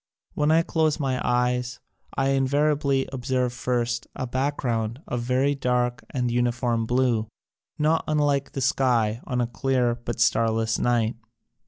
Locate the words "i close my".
0.49-1.21